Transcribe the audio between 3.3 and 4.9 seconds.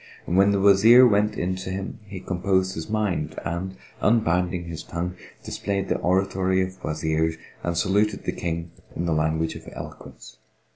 and, unbinding his